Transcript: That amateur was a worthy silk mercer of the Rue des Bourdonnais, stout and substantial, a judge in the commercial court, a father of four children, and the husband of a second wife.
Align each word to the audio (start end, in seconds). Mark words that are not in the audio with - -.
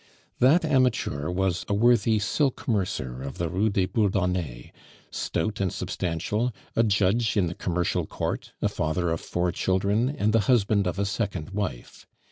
That 0.39 0.65
amateur 0.65 1.29
was 1.29 1.63
a 1.69 1.75
worthy 1.75 2.17
silk 2.17 2.67
mercer 2.67 3.21
of 3.21 3.37
the 3.37 3.49
Rue 3.49 3.69
des 3.69 3.85
Bourdonnais, 3.85 4.71
stout 5.11 5.61
and 5.61 5.71
substantial, 5.71 6.51
a 6.75 6.81
judge 6.81 7.37
in 7.37 7.45
the 7.45 7.53
commercial 7.53 8.07
court, 8.07 8.51
a 8.63 8.67
father 8.67 9.11
of 9.11 9.21
four 9.21 9.51
children, 9.51 10.09
and 10.09 10.33
the 10.33 10.39
husband 10.49 10.87
of 10.87 10.97
a 10.97 11.05
second 11.05 11.51
wife. 11.51 12.07